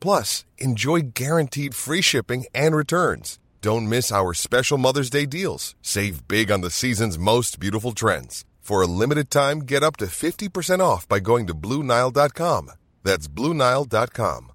[0.00, 3.38] Plus, enjoy guaranteed free shipping and returns.
[3.60, 5.74] Don't miss our special Mother's Day deals.
[5.82, 8.44] Save big on the season's most beautiful trends.
[8.60, 12.70] For a limited time, get up to 50% off by going to Bluenile.com.
[13.02, 14.52] That's Bluenile.com.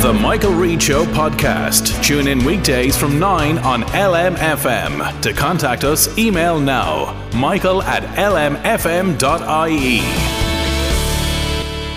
[0.00, 2.02] The Michael Reade Show podcast.
[2.02, 5.20] Tune in weekdays from 9 on LMFM.
[5.20, 9.20] To contact us, email now michael at lmfm.ie.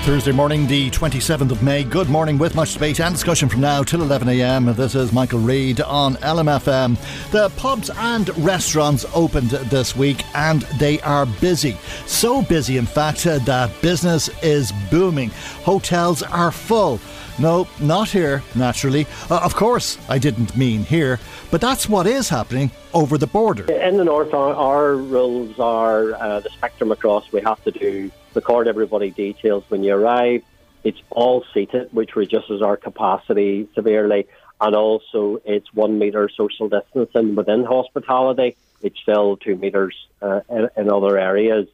[0.04, 1.86] Thursday morning, the 27th of May.
[1.86, 4.76] Good morning with much debate and discussion from now till 11am.
[4.76, 6.98] This is Michael Reade on LMFM.
[7.32, 11.78] The pubs and restaurants opened this week and they are busy.
[12.06, 15.30] So busy, in fact, that business is booming.
[15.64, 17.00] Hotels are full.
[17.40, 19.08] No, not here, naturally.
[19.30, 23.72] Uh, of course, I didn't mean here, but that's what is happening over the border.
[23.72, 27.32] In the north, our, our rules are uh, the spectrum across.
[27.32, 30.44] We have to do record everybody details when you arrive.
[30.84, 34.28] It's all seated, which reduces our capacity severely,
[34.60, 38.56] and also it's one metre social distancing within hospitality.
[38.82, 41.68] It's still two metres uh, in, in, other areas,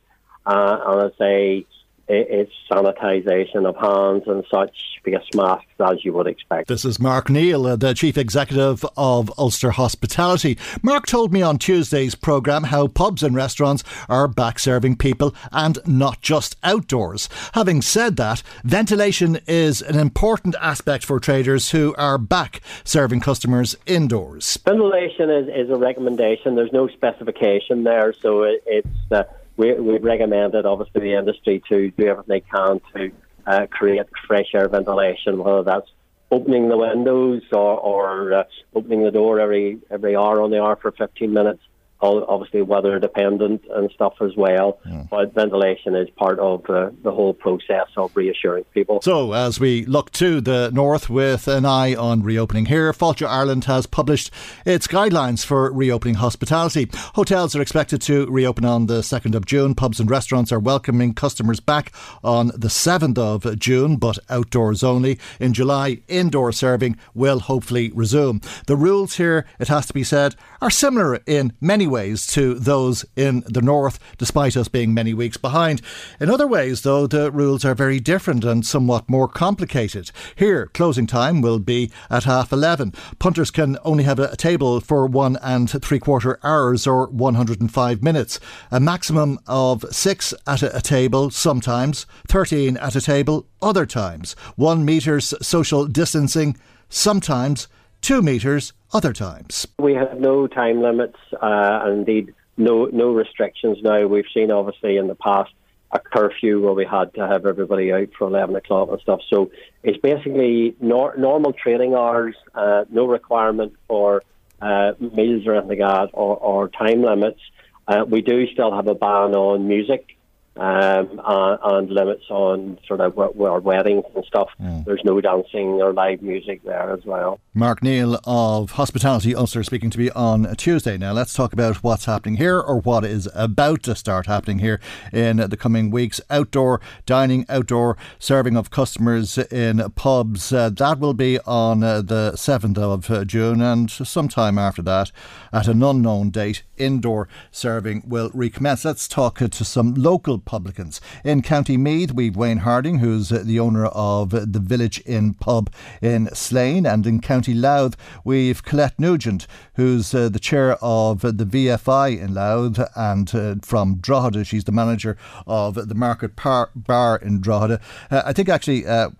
[0.45, 1.65] uh, and I say
[2.09, 6.67] it's sanitisation of hands and such, face masks as you would expect.
[6.67, 10.57] This is Mark Neal, uh, the Chief Executive of Ulster Hospitality.
[10.81, 15.79] Mark told me on Tuesday's programme how pubs and restaurants are back serving people and
[15.85, 17.29] not just outdoors.
[17.53, 23.75] Having said that, ventilation is an important aspect for traders who are back serving customers
[23.85, 24.57] indoors.
[24.65, 29.11] Ventilation is, is a recommendation, there's no specification there, so it, it's.
[29.11, 29.23] Uh,
[29.59, 33.11] we, we've recommended, obviously, the industry to do everything they can to
[33.45, 35.89] uh, create fresh air ventilation, whether that's
[36.31, 38.43] opening the windows or, or uh,
[38.73, 41.61] opening the door every every hour on the hour for 15 minutes
[42.01, 44.79] obviously weather dependent and stuff as well.
[44.87, 45.09] Mm.
[45.09, 49.01] But ventilation is part of uh, the whole process of reassuring people.
[49.01, 53.65] So, as we look to the north with an eye on reopening here, Fáilte Ireland
[53.65, 54.31] has published
[54.65, 56.89] its guidelines for reopening hospitality.
[57.15, 59.75] Hotels are expected to reopen on the 2nd of June.
[59.75, 61.91] Pubs and restaurants are welcoming customers back
[62.23, 65.19] on the 7th of June, but outdoors only.
[65.39, 68.41] In July, indoor serving will hopefully resume.
[68.67, 73.05] The rules here, it has to be said, are similar in many ways to those
[73.15, 75.81] in the north, despite us being many weeks behind.
[76.19, 80.11] In other ways, though, the rules are very different and somewhat more complicated.
[80.35, 82.93] Here, closing time will be at half 11.
[83.19, 88.39] Punters can only have a table for one and three quarter hours or 105 minutes.
[88.71, 94.33] A maximum of six at a table sometimes, 13 at a table other times.
[94.55, 96.57] One metres social distancing
[96.89, 97.67] sometimes
[98.01, 99.67] two metres other times.
[99.77, 104.05] We have no time limits uh, and indeed no no restrictions now.
[104.07, 105.51] We've seen obviously in the past
[105.91, 109.21] a curfew where we had to have everybody out for 11 o'clock and stuff.
[109.27, 109.51] So
[109.81, 114.21] it's basically nor- normal trading hours, uh, no requirement for
[114.61, 117.39] uh, meals or anything like that or, or time limits.
[117.87, 120.15] Uh, we do still have a ban on music
[120.59, 124.49] um, and, and, limits on sort of our weddings and stuff.
[124.61, 124.85] Mm.
[124.85, 127.39] There's no dancing or live music there as well.
[127.53, 130.97] Mark Neal of Hospitality Ulster speaking to me on Tuesday.
[130.97, 134.79] Now let's talk about what's happening here or what is about to start happening here
[135.13, 136.19] in the coming weeks.
[136.29, 140.51] Outdoor dining, outdoor serving of customers in pubs.
[140.51, 145.11] Uh, that will be on uh, the 7th of uh, June and sometime after that
[145.53, 148.85] at an unknown date indoor serving will recommence.
[148.85, 150.99] Let's talk to some local publicans.
[151.23, 156.27] In County Meath, we've Wayne Harding, who's the owner of the Village Inn pub in
[156.33, 162.19] Slane, and in County Louth, we've Colette Nugent, who's uh, the chair of the VFI
[162.19, 167.41] in Louth, and uh, from Drogheda, she's the manager of the Market Par- Bar in
[167.41, 167.79] Drogheda.
[168.09, 169.11] Uh, I think actually uh,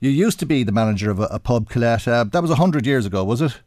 [0.00, 2.08] you used to be the manager of a, a pub, Colette.
[2.08, 3.60] Uh, that was 100 years ago, was it?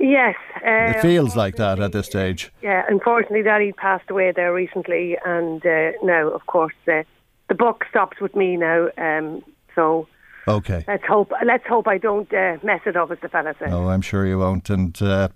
[0.00, 0.34] Yes.
[0.56, 2.50] Uh, it feels like that at this stage.
[2.62, 7.02] Yeah, unfortunately, Daddy passed away there recently, and uh, now, of course, uh,
[7.48, 8.88] the book stops with me now.
[8.96, 9.42] Um,
[9.74, 10.08] so
[10.48, 11.32] okay, let's hope.
[11.44, 13.72] Let's hope I don't uh, mess it up, as the fella said.
[13.72, 14.70] Oh, I'm sure you won't.
[14.70, 15.28] And uh,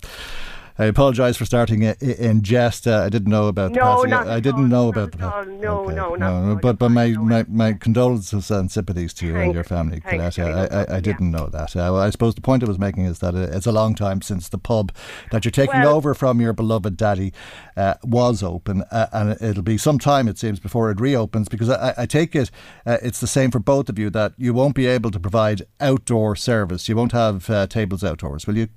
[0.77, 2.89] I apologise for starting in jest.
[2.89, 4.11] Uh, I didn't know about no, the passing.
[4.11, 5.61] Not I didn't know about the passing.
[5.61, 5.95] No, okay.
[5.95, 6.59] no, no, no.
[6.61, 9.45] But but my, my, my condolences and sympathies to you Thanks.
[9.45, 10.73] and your family, Thanks, Colette.
[10.73, 11.39] I, I, I, didn't yeah.
[11.39, 11.77] know that.
[11.77, 14.49] Uh, I suppose the point I was making is that it's a long time since
[14.49, 14.93] the pub
[15.31, 17.33] that you're taking well, over from your beloved daddy
[17.77, 21.49] uh, was open, uh, and it'll be some time it seems before it reopens.
[21.49, 22.51] Because I, I take it
[22.85, 25.63] uh, it's the same for both of you that you won't be able to provide
[25.81, 26.89] outdoor service.
[26.89, 28.69] You won't have uh, tables outdoors, will you?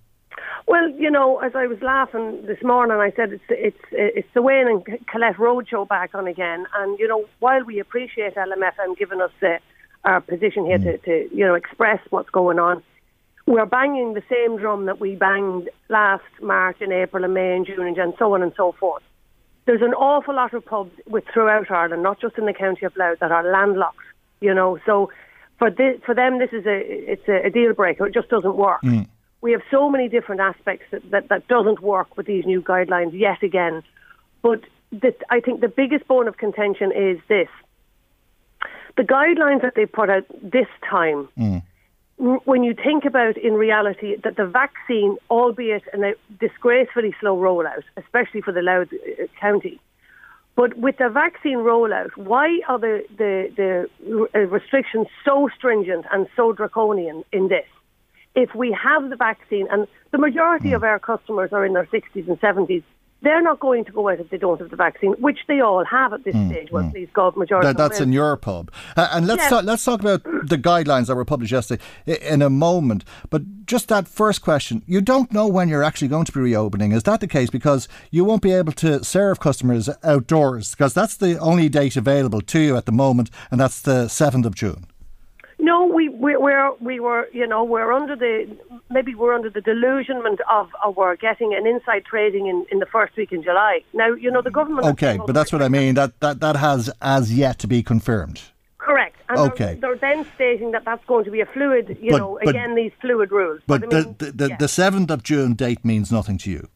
[0.68, 4.42] Well, you know, as I was laughing this morning, I said it's it's it's the
[4.42, 6.66] Wayne and Colette Roadshow back on again.
[6.76, 9.60] And you know, while we appreciate LMFM giving us uh,
[10.04, 10.84] our position here mm.
[10.84, 12.84] to, to you know express what's going on,
[13.46, 17.66] we're banging the same drum that we banged last March and April and May and
[17.66, 19.04] June and, so on and so forth.
[19.68, 22.96] There's an awful lot of pubs with throughout Ireland, not just in the county of
[22.98, 24.04] Louth, that are landlocked.
[24.42, 25.12] You know, so
[25.60, 26.82] for this, for them, this is a
[27.14, 28.06] it's a, a deal breaker.
[28.08, 28.82] It just doesn't work.
[28.82, 29.08] Mm
[29.42, 33.18] we have so many different aspects that, that, that doesn't work with these new guidelines
[33.18, 33.84] yet again.
[34.42, 34.62] But
[34.92, 37.50] the, I think the biggest bone of contention is this.
[38.96, 41.62] The guidelines that they put out this time, mm.
[42.18, 47.84] when you think about in reality that the vaccine, albeit in a disgracefully slow rollout,
[47.96, 49.80] especially for the Louth uh, County,
[50.56, 53.88] but with the vaccine rollout, why are the, the,
[54.34, 57.68] the restrictions so stringent and so draconian in this?
[58.38, 60.76] If we have the vaccine, and the majority mm.
[60.76, 62.84] of our customers are in their 60s and 70s,
[63.24, 65.84] they're not going to go out if they don't have the vaccine, which they all
[65.84, 66.70] have at this mm, stage.
[66.72, 66.92] Well, mm.
[66.92, 67.66] please God, majority.
[67.66, 69.50] That, that's in your pub, uh, and let's yes.
[69.50, 71.82] talk, let's talk about the guidelines that were published yesterday
[72.22, 73.04] in a moment.
[73.32, 76.92] But just that first question, you don't know when you're actually going to be reopening.
[76.92, 77.50] Is that the case?
[77.50, 82.42] Because you won't be able to serve customers outdoors because that's the only date available
[82.42, 84.86] to you at the moment, and that's the seventh of June.
[85.60, 88.48] No, we we we're, we were you know we're under the
[88.90, 92.86] maybe we're under the delusionment of, of we're getting an inside trading in, in the
[92.86, 93.82] first week in July.
[93.94, 94.88] Now you know the government.
[94.88, 95.96] Okay, but that's what I mean.
[95.96, 98.42] That that that has as yet to be confirmed.
[98.78, 99.18] Correct.
[99.28, 99.78] And okay.
[99.82, 101.98] They're, they're, then stating that that's going to be a fluid.
[102.02, 103.60] You but, know, but, again these fluid rules.
[103.68, 105.16] But, but I mean, the the, the seventh yeah.
[105.16, 106.70] of June date means nothing to you.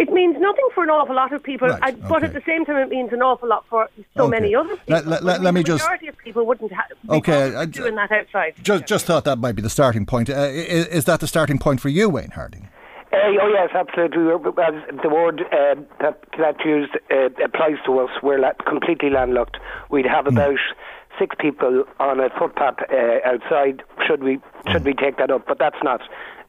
[0.00, 2.26] It means nothing for an awful lot of people, right, I, but okay.
[2.28, 3.86] at the same time, it means an awful lot for
[4.16, 4.30] so okay.
[4.30, 4.94] many other people.
[4.94, 5.84] Let, let, let, I mean, me the just.
[5.84, 8.54] majority of people wouldn't ha- okay, I, doing that outside.
[8.62, 10.30] Just, just thought that might be the starting point.
[10.30, 12.70] Uh, is, is, that the starting point for you, Wayne Harding?
[13.12, 14.22] Uh, oh yes, absolutely.
[14.22, 19.58] The word uh, that that used uh, applies to us, we're completely landlocked.
[19.90, 20.38] We'd have Hmm.
[20.38, 21.18] about mm.
[21.18, 23.82] six people on a footpath uh, outside.
[24.06, 24.86] Should we should mm.
[24.86, 25.46] we take that up?
[25.46, 26.00] But that's not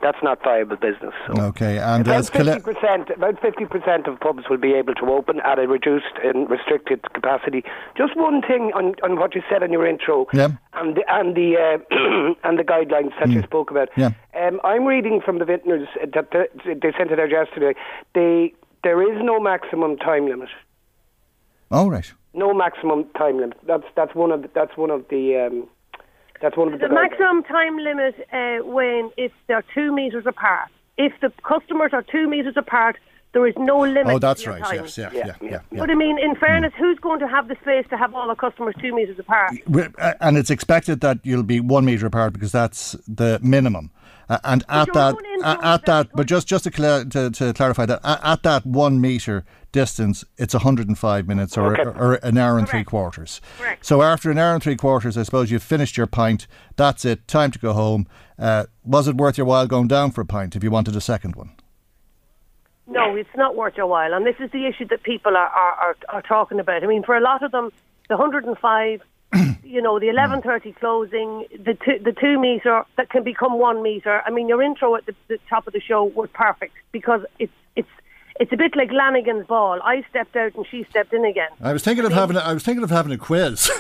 [0.02, 1.14] that's not viable business.
[1.28, 5.06] So okay, and about fifty percent, about fifty percent of pubs will be able to
[5.12, 7.64] open at a reduced and restricted capacity.
[7.98, 10.50] Just one thing on, on what you said in your intro, yeah.
[10.74, 13.34] and the, and the uh, and the guidelines that mm.
[13.34, 13.90] you spoke about.
[13.96, 14.12] Yeah.
[14.36, 17.78] Um, I'm reading from the vintners that the, they sent it out yesterday.
[18.14, 20.50] They there is no maximum time limit.
[21.70, 22.12] All oh, right.
[22.34, 23.58] No maximum time limit.
[23.66, 25.48] That's that's one of the, that's one of the.
[25.48, 25.70] Um,
[26.42, 30.70] that's one of the, the maximum time limit, uh, when if they're two metres apart.
[30.98, 32.98] If the customers are two metres apart,
[33.34, 34.08] there is no limit.
[34.08, 34.62] Oh, that's right.
[34.62, 34.76] Time.
[34.76, 35.80] Yes, yeah, yeah, yeah, yeah, yeah.
[35.80, 36.78] But I mean, in fairness, mm.
[36.78, 39.54] who's going to have the space to have all the customers two metres apart?
[39.74, 43.90] Uh, and it's expected that you'll be one metre apart because that's the minimum.
[44.28, 47.86] Uh, and at that, uh, at that, but just just to, cl- to, to clarify
[47.86, 51.84] that, at, at that one metre distance, it's 105 minutes or, okay.
[51.84, 52.72] or, or, an hour and Correct.
[52.72, 53.42] three quarters.
[53.58, 53.86] Correct.
[53.86, 56.48] So after an hour and three quarters, I suppose you've finished your pint.
[56.76, 57.28] That's it.
[57.28, 58.08] Time to go home.
[58.38, 61.02] Uh, was it worth your while going down for a pint if you wanted a
[61.02, 61.52] second one?
[62.88, 65.74] No, it's not worth your while, and this is the issue that people are, are,
[65.76, 66.84] are, are talking about.
[66.84, 67.72] I mean, for a lot of them,
[68.10, 69.02] the 105
[69.64, 74.22] you know, the 11.30 closing, the two, the two metre that can become one metre.
[74.26, 77.54] I mean, your intro at the, the top of the show was perfect because it's,
[77.76, 77.88] it's,
[78.42, 79.80] it's a bit like Lanigan's ball.
[79.84, 81.50] I stepped out and she stepped in again.
[81.62, 82.36] I was thinking of having.
[82.36, 83.70] A, I was thinking of having a quiz.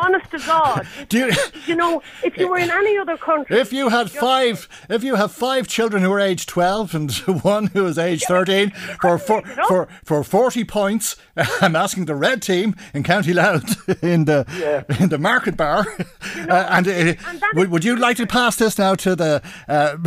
[0.00, 1.32] Honest to God, Do you,
[1.66, 5.16] you know, if you were in any other country, if you had five, if you
[5.16, 8.70] have five children who are age twelve and one who is age thirteen,
[9.02, 11.16] for for, for for forty points,
[11.60, 14.84] I'm asking the red team in County Louth in the Yeah.
[14.98, 18.56] in the Market Bar, uh, and, uh, and that would, would you like to pass
[18.56, 19.98] this now to the uh,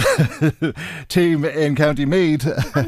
[1.08, 2.46] team in County Meath?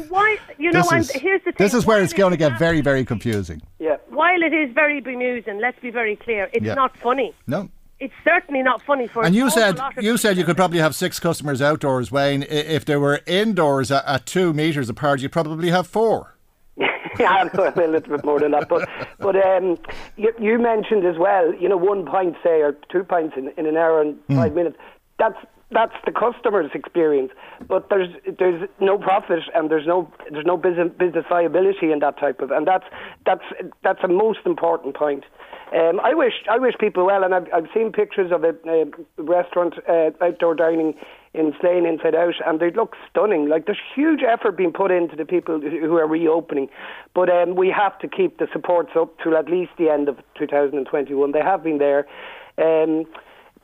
[0.08, 1.64] why, you know, this and is, here's the thing.
[1.64, 3.62] this is where it's going to get very, very confusing.
[3.78, 3.96] Yeah.
[4.08, 6.74] While it is very bemusing, let's be very clear, it's Yeah.
[6.74, 7.34] not funny.
[7.46, 7.68] No.
[8.00, 9.24] it's certainly not funny for.
[9.24, 12.42] And you an said you said you could probably have six customers outdoors, Wayne.
[12.48, 16.34] If they were indoors at, at two meters apart, you'd probably have four.
[17.20, 18.68] yeah, no, a little bit more than that.
[18.68, 18.88] But
[19.18, 19.78] but um,
[20.16, 23.66] you, you mentioned as well, you know, one pint say or two pints in, in
[23.66, 24.76] an hour and five minutes.
[25.18, 25.36] That's
[25.72, 27.32] that's the customer's experience.
[27.68, 32.18] But there's there's no profit and there's no there's no business business viability in that
[32.18, 32.84] type of and that's
[33.26, 33.44] that's
[33.82, 35.24] that's a most important point.
[35.74, 38.84] Um, I wish I wish people well, and I've I've seen pictures of a, a
[39.22, 40.94] restaurant uh, outdoor dining
[41.32, 43.48] in Slane Inside Out, and they look stunning.
[43.48, 46.68] Like there's huge effort being put into the people who are reopening,
[47.14, 50.18] but um, we have to keep the supports up till at least the end of
[50.38, 51.32] 2021.
[51.32, 52.06] They have been there.
[52.58, 53.06] Um,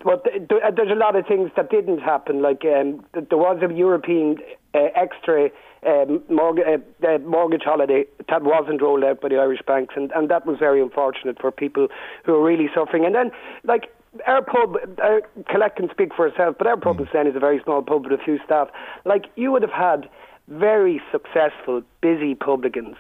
[0.05, 2.43] but th- th- there's a lot of things that didn't happen.
[2.43, 4.37] Like um, th- there was a European
[4.75, 5.51] uh, extra
[5.87, 10.11] um, mortgage, uh, uh, mortgage holiday that wasn't rolled out by the Irish banks, and,
[10.13, 11.89] and that was very unfortunate for people
[12.25, 13.05] who are really suffering.
[13.05, 13.31] And then,
[13.65, 13.91] like
[14.27, 17.41] our pub, uh, Colette can speak for itself, but our pub in Slane is a
[17.41, 18.69] very small pub with a few staff.
[19.05, 20.09] Like you would have had
[20.49, 22.97] very successful, busy publicans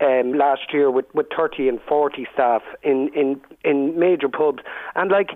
[0.00, 4.62] um, last year with, with 30 and 40 staff in, in, in major pubs.
[4.94, 5.30] And like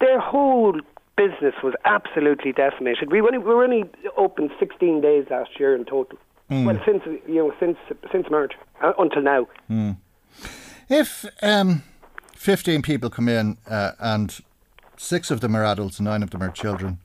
[0.00, 0.80] their whole
[1.16, 3.10] business was absolutely decimated.
[3.12, 3.84] We, were only, we were only
[4.16, 6.18] open 16 days last year in total.
[6.66, 7.78] Well, since you know, since
[8.10, 9.46] since March uh, until now.
[10.88, 11.84] If um,
[12.34, 14.36] 15 people come in uh, and
[14.96, 16.98] six of them are adults and nine of them are children,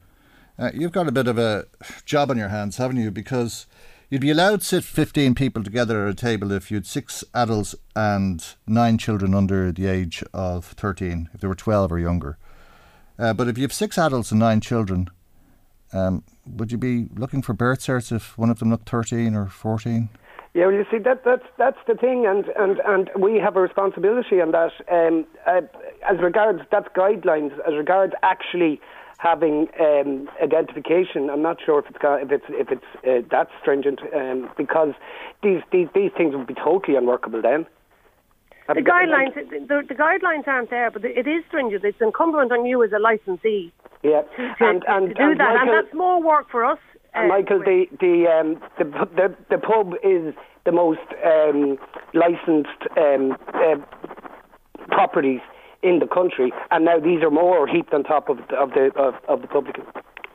[0.58, 1.68] uh, you've got a bit of a
[2.06, 3.12] job on your hands, haven't you?
[3.12, 3.68] Because
[4.10, 7.24] you'd be allowed to sit 15 people together at a table if you had six
[7.36, 12.40] adults and nine children under the age of 13, if they were 12 or younger.
[13.18, 15.10] Uh, but if you have six adults and nine children,
[15.94, 19.48] um, would you be looking for birth certs if one of them looked 13 or
[19.48, 20.10] 14?
[20.54, 23.62] Yeah, well, you see, that that's that's the thing, and, and, and we have a
[23.62, 24.72] responsibility on that.
[24.90, 25.62] Um, uh,
[26.10, 27.52] as regards that's guidelines.
[27.68, 28.80] As regards actually
[29.18, 34.00] having um, identification, I'm not sure if it's if it's if it's uh, that stringent
[34.16, 34.94] um, because
[35.44, 37.66] these, these these things would be totally unworkable then.
[38.68, 41.84] The guidelines, the, the guidelines aren't there, but it is stringent.
[41.84, 45.56] It's incumbent on you as a licensee Yeah, to, and and to do and that,
[45.62, 46.80] and that's more work for us.
[47.14, 50.34] And uh, Michael, the the, um, the the the pub is
[50.66, 51.78] the most um,
[52.16, 53.76] licensed um, uh,
[54.88, 55.42] properties
[55.84, 58.92] in the country, and now these are more heaped on top of the, of the
[58.96, 59.88] of, of the publicans.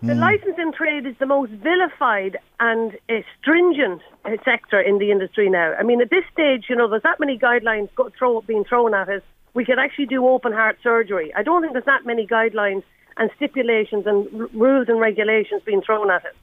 [0.03, 5.51] The licensing trade is the most vilified and uh, stringent uh, sector in the industry
[5.51, 5.75] now.
[5.79, 8.95] I mean, at this stage, you know, there's that many guidelines go, throw, being thrown
[8.95, 9.21] at us.
[9.53, 11.35] We could actually do open heart surgery.
[11.35, 12.83] I don't think there's that many guidelines
[13.19, 16.35] and stipulations and r- rules and regulations being thrown at us.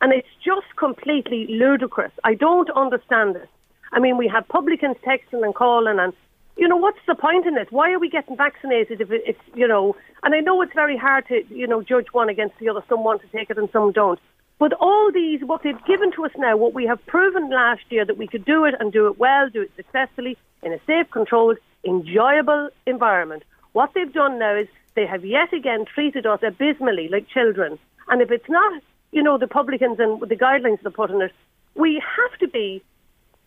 [0.00, 2.12] And it's just completely ludicrous.
[2.24, 3.48] I don't understand it.
[3.92, 6.12] I mean, we have publicans texting and calling and
[6.56, 7.72] you know, what's the point in it?
[7.72, 10.96] Why are we getting vaccinated if it- it's, you know, and I know it's very
[10.96, 12.82] hard to, you know, judge one against the other.
[12.88, 14.20] Some want to take it and some don't.
[14.58, 18.04] But all these, what they've given to us now, what we have proven last year
[18.04, 21.10] that we could do it and do it well, do it successfully in a safe,
[21.10, 23.42] controlled, enjoyable environment.
[23.72, 27.78] What they've done now is they have yet again treated us abysmally like children.
[28.08, 28.80] And if it's not,
[29.10, 31.32] you know, the publicans and the guidelines they put in it,
[31.74, 32.80] we have to be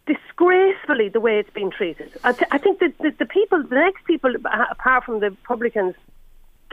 [0.08, 2.12] disgracefully the way it's been treated.
[2.24, 4.34] I, th- I think that the, the people, the next people,
[4.72, 5.96] apart from the publicans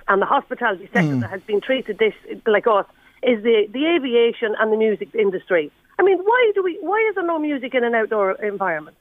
[0.08, 2.14] and the hospitality sector that has been treated this
[2.46, 2.86] like us,
[3.22, 5.70] is the, the aviation and the music industry.
[5.98, 6.76] I mean, why do we?
[6.80, 8.96] Why is there no music in an outdoor environment?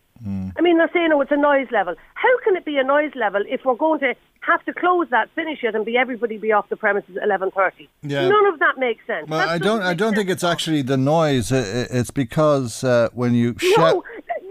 [0.55, 1.95] I mean, they're saying, oh, it's a noise level.
[2.13, 5.29] How can it be a noise level if we're going to have to close that,
[5.35, 7.89] finish it, and be everybody be off the premises at eleven thirty?
[8.03, 8.29] Yeah.
[8.29, 9.27] None of that makes sense.
[9.27, 9.81] Well, That I don't.
[9.81, 11.51] I don't sense think it's actually the noise.
[11.51, 13.95] It's because uh, when you shout.
[13.95, 14.03] No,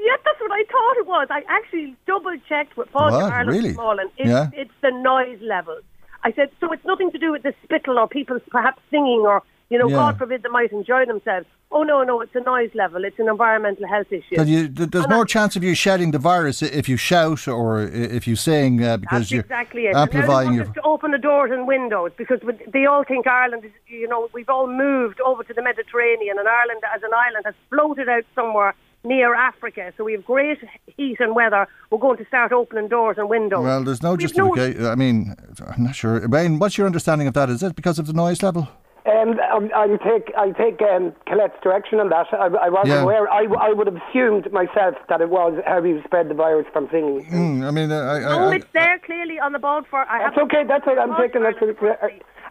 [0.04, 1.26] yeah, that's what I thought it was.
[1.30, 3.32] I actually double checked with Paul What?
[3.32, 3.76] Ireland Really?
[4.18, 4.50] It's, Yeah.
[4.54, 5.78] it's the noise level.
[6.24, 9.42] I said, so it's nothing to do with the spittle or people perhaps singing or,
[9.70, 9.96] you know, Yeah.
[9.96, 11.46] God forbid they might enjoy themselves.
[11.74, 13.02] Oh, no, no, it's a noise level.
[13.08, 14.42] It's an environmental health issue.
[14.54, 17.80] You, there's And I- more chance of you shedding the virus if you shout or
[17.80, 19.96] if you sing uh, because you're exactly it.
[19.96, 20.66] amplifying your.
[20.66, 22.40] to open the doors and windows because
[22.76, 26.46] they all think Ireland is, you know, we've all moved over to the Mediterranean and
[26.46, 28.74] Ireland as an island has floated out somewhere
[29.04, 29.92] near Africa.
[29.96, 30.58] So we have great
[30.96, 31.66] heat and weather.
[31.90, 33.62] We're going to start opening doors and windows.
[33.64, 35.34] Well, there's no We've no- I mean,
[35.74, 36.26] I'm not sure.
[36.28, 37.50] Wayne, what's your understanding of that?
[37.50, 38.68] Is it because of the noise level?
[39.04, 42.26] Um, I'll, I'll take I'll take um, Colette's direction on that.
[42.32, 43.02] I, I wasn't Yeah.
[43.02, 43.28] aware.
[43.28, 46.88] I, I would have assumed myself that it was how you spread the virus from
[46.92, 47.26] singing.
[47.28, 50.08] Mm, I mean, uh, I, I, No, I, it's there clearly on the board for.
[50.08, 50.62] I That's okay.
[50.68, 51.42] That's what I'm taking.
[51.42, 51.98] That's Ireland what,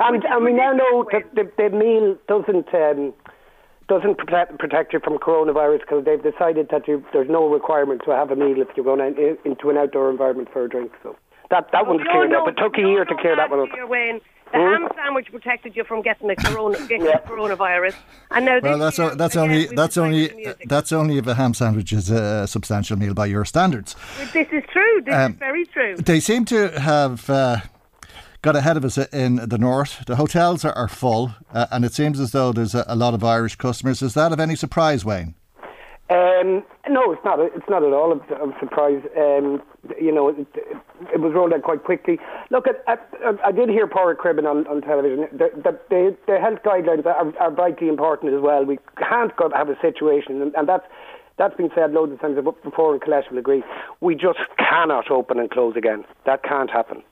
[0.02, 3.14] and and we now know that the, the meal doesn't um,
[3.94, 8.12] doesn't protect, protect you from coronavirus because they've decided that you, there's no requirement to
[8.12, 10.92] have a meal if you're going in, into an outdoor environment for a drink.
[11.04, 11.10] So
[11.50, 12.48] that that Well, one's we all cleared up.
[12.48, 13.90] It took a we all year to know clear that one last up.
[13.90, 14.22] Wayne,
[14.54, 17.96] The ham sandwich protected you from getting the, corona, getting the coronavirus,
[18.32, 20.64] and now Well, that's year, that's again, only we've that's only the music.
[20.74, 23.96] that's only if a ham sandwich is a substantial meal by your standards.
[24.32, 24.96] This is true.
[25.06, 25.96] This Um, is very true.
[25.98, 27.58] They seem to have uh,
[28.42, 30.04] got ahead of us in the north.
[30.06, 33.14] The hotels are, are full, uh, and it seems as though there's a, a lot
[33.14, 34.02] of Irish customers.
[34.02, 35.36] Is that of any surprise, Wayne?
[36.10, 37.40] Um, no, it's not.
[37.40, 38.22] It's not at all of,
[38.60, 39.02] surprise.
[39.16, 39.62] Um,
[40.00, 40.46] you know, it,
[41.14, 42.20] it was rolled out quite quickly.
[42.50, 42.84] Look, at,
[43.46, 45.28] I did hear Paul Cribben on, on television.
[45.32, 48.66] The, the, the, the health guidelines are, are vitally important as well.
[48.66, 50.84] We can't have a situation, and, and that's
[51.38, 53.64] that's been said loads of times before, and Colette will agree.
[54.02, 56.04] We just cannot open and close again.
[56.26, 57.04] That can't happen.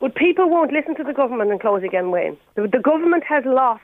[0.00, 2.36] But people won't listen to the government and close again, Wayne.
[2.54, 3.82] The, the government has lost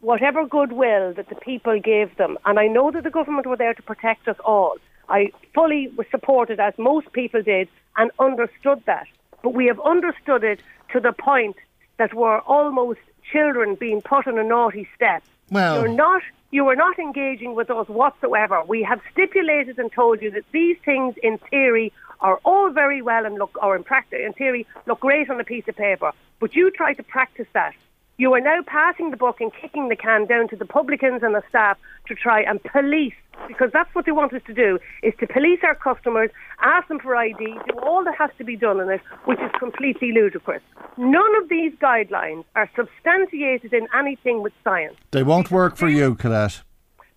[0.00, 2.38] whatever goodwill that the people gave them.
[2.44, 4.76] And I know that the government were there to protect us all.
[5.08, 9.06] I fully was supported, as most people did, and understood that.
[9.42, 10.60] But we have understood it
[10.92, 11.56] to the point
[11.98, 13.00] that we're almost
[13.32, 15.22] children being put on a naughty step.
[15.50, 18.62] Well- You're not you are not engaging with us whatsoever.
[18.66, 23.24] We have stipulated and told you that these things, in theory, are all very well
[23.26, 26.12] and look, or in practice, in theory, look great on a piece of paper.
[26.40, 27.74] But you try to practice that.
[28.20, 31.36] You are now passing the buck and kicking the can down to the publicans and
[31.36, 33.14] the staff to try and police,
[33.46, 36.98] because that's what they want us to do, is to police our customers, ask them
[36.98, 40.62] for ID, do all that has to be done in it, which is completely ludicrous.
[40.96, 44.96] None of these guidelines are substantiated in anything with science.
[45.12, 46.62] They won't work for you, Colette.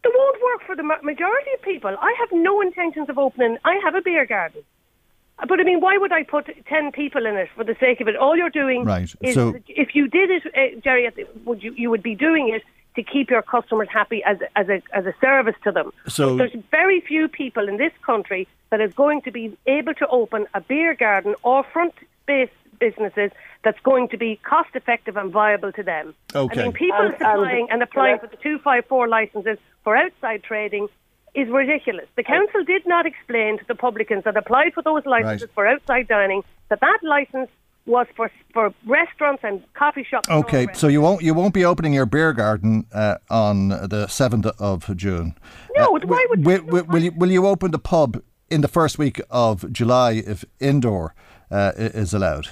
[0.04, 1.96] They won't work for the majority of people.
[2.00, 3.58] I have no intentions of opening.
[3.66, 4.62] I have a beer garden.
[5.48, 8.08] But I mean, why would I put 10 people in it for the sake of
[8.08, 8.16] it?
[8.16, 11.10] All you're doing Right, is, so- if you did it, uh, Jerry,
[11.46, 12.64] would you, you would be doing it
[12.96, 15.92] to keep your customers happy as, as, a, as a service to them.
[16.08, 20.08] So- There's very few people in this country that is going to be able to
[20.08, 21.94] open a beer garden or front
[22.24, 23.32] space businesses
[23.64, 26.16] that's going to be cost effective and viable to them.
[26.36, 26.62] Okay.
[26.62, 30.88] I mean, people And- and- supplying and applying for the 254 licenses for outside trading
[31.34, 32.08] is ridiculous.
[32.16, 35.54] The council did not explain to the publicans that applied for those licenses Right.
[35.56, 37.50] for outside dining that that license
[37.86, 40.30] was for for restaurants and coffee shops.
[40.30, 44.46] Okay, so you won't you won't be opening your beer garden uh, on the seventh
[44.60, 45.34] of June.
[45.76, 48.68] No, Uh, why would- will, will, will you will you open the pub in the
[48.68, 51.16] first week of July if indoor
[51.50, 52.48] uh, is allowed?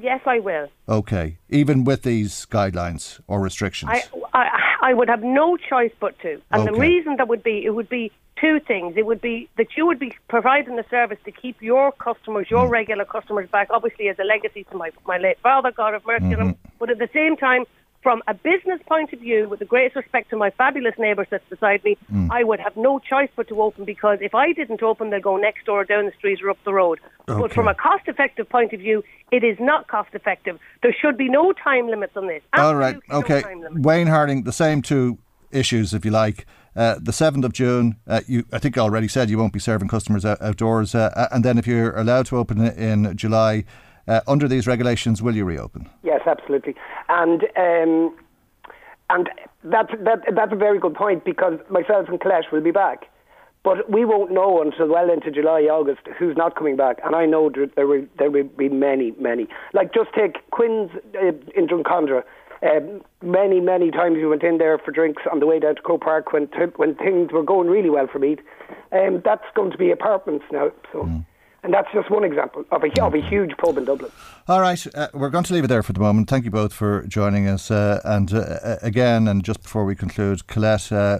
[0.00, 0.68] yes, I will.
[0.88, 3.90] Okay, even with these guidelines or restrictions.
[3.92, 6.40] I, I, I would have no choice but to.
[6.50, 8.94] And the reason that would be, it would be two things.
[8.96, 12.68] It would be that you would be providing the service to keep your customers, your
[12.68, 16.26] regular customers back, obviously as a legacy to my, my late father, God have mercy
[16.26, 16.38] on him.
[16.54, 16.68] Mm-hmm.
[16.78, 17.64] But at the same time,
[18.02, 21.48] from a business point of view, with the greatest respect to my fabulous neighbours that's
[21.48, 22.28] beside me, Mm.
[22.30, 25.36] I would have no choice but to open because if I didn't open, they'll go
[25.36, 27.00] next door, down the street, or up the road.
[27.26, 30.58] But from a cost effective point of view, it is not cost effective.
[30.82, 32.42] There should be no time limits on this.
[32.56, 33.54] All right, Absolutely no okay.
[33.54, 33.84] limits.
[33.86, 35.18] Wayne Harding, the same two
[35.50, 36.46] issues, if you like.
[36.76, 39.58] Uh, the seventh of June, uh, you I think you already said you won't be
[39.58, 43.64] serving customers out- outdoors, uh, and then if you're allowed to open in July,
[44.08, 45.88] uh, under these regulations, will you reopen?
[46.02, 46.74] Yes, absolutely.
[47.08, 48.16] And um,
[49.10, 49.30] and
[49.64, 53.06] that's that, that's a very good point because myself and Colette will be back.
[53.64, 56.98] But we won't know until well into July, August who's not coming back.
[57.04, 59.48] And I know there, there will there will be many, many.
[59.74, 62.22] Like just take Quinn's uh, in Drumcondra.
[62.60, 65.82] Um, many, many times we went in there for drinks on the way down to
[65.82, 68.36] Croke Park when t- when things were going really well for me.
[68.90, 70.72] Um, that's going to be apartments now.
[70.92, 71.02] So,
[71.62, 74.10] and that's just one example of a of a huge pub in Dublin.
[74.46, 76.28] All right, uh, we're going to leave it there for the moment.
[76.30, 77.70] Thank you both for joining us.
[77.70, 81.18] Uh, and uh, uh, again, and just before we conclude, Colette, uh,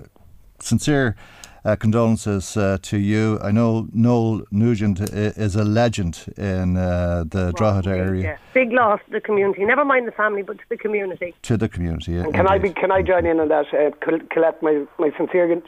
[0.61, 1.17] sincere
[1.65, 3.39] uh, condolences uh, to you.
[3.43, 8.37] I know Noel Nugent is a legend in uh, the Drogheda area Yeah.
[8.55, 9.65] Big loss to the community.
[9.65, 11.35] Never mind the family, but to the community.
[11.43, 12.17] to the community.
[12.17, 12.71] And can I be?
[12.71, 13.67] Can I join in on that?
[13.75, 15.61] Uh, col- Colette my my sincere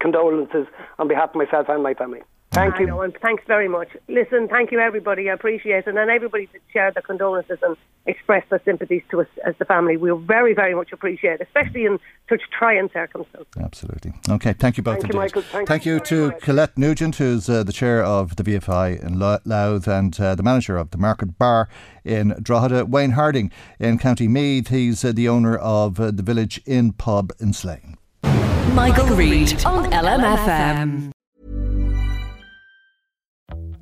[0.00, 0.66] condolences
[0.98, 2.22] on behalf of myself and my family.
[2.54, 2.86] Thank you.
[2.86, 3.88] know, and thanks very much.
[4.08, 5.28] Listen, thank you everybody.
[5.28, 9.22] I appreciate it, and then everybody that shared their condolences and expressed their sympathies to
[9.22, 9.96] us as the family.
[9.96, 13.46] We will very, very much appreciate, it, especially in such trying circumstances.
[13.58, 14.12] Absolutely.
[14.30, 15.34] Okay, thank you both Thank you, indeed.
[15.34, 15.42] Michael.
[15.66, 16.42] Thank you you very to much.
[16.42, 20.42] Colette Nugent, who's uh, the chair of the VFI in Lo- Louth and uh, the
[20.42, 21.68] manager of the Market Bar
[22.04, 22.86] in Drogheda.
[22.86, 24.68] Wayne Harding in County Meath.
[24.68, 27.96] He's uh, the owner of uh, the Village Inn Pub in Slane.
[28.74, 31.12] Michael, Reade on LMFM.